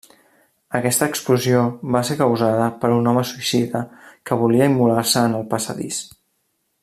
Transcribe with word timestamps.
Aquesta 0.77 1.07
explosió 1.11 1.59
va 1.95 2.01
ser 2.09 2.17
causada 2.21 2.71
per 2.85 2.91
un 2.95 3.11
home 3.11 3.25
suïcida 3.33 3.83
que 4.31 4.39
volia 4.45 4.71
immolar-se 4.73 5.29
en 5.31 5.41
el 5.41 5.49
passadís. 5.55 6.01